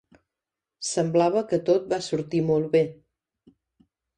Semblava 0.91 1.43
que 1.53 1.61
tot 1.67 1.85
va 1.93 2.01
sortir 2.07 2.43
molt 2.51 2.73
bé. 2.77 2.85